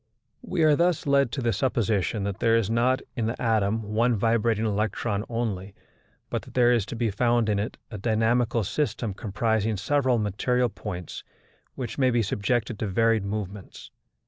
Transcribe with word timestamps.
We 0.41 0.63
are 0.63 0.75
thus 0.75 1.05
led 1.05 1.31
to 1.33 1.43
the 1.43 1.53
supposition 1.53 2.23
that 2.23 2.39
there 2.39 2.55
is 2.55 2.71
not 2.71 3.03
in 3.15 3.27
the 3.27 3.39
atom 3.39 3.83
one 3.93 4.15
vibrating 4.15 4.65
electron 4.65 5.23
only, 5.29 5.75
but 6.31 6.41
that 6.41 6.55
there 6.55 6.71
is 6.71 6.87
to 6.87 6.95
be 6.95 7.11
found 7.11 7.49
in 7.49 7.59
it 7.59 7.77
a 7.91 7.99
dynamical 7.99 8.63
system 8.63 9.13
comprising 9.13 9.77
several 9.77 10.17
material 10.17 10.69
points 10.69 11.23
which 11.75 11.99
may 11.99 12.09
be 12.09 12.23
subjected 12.23 12.79
to 12.79 12.87
varied 12.87 13.23
movements. 13.25 13.91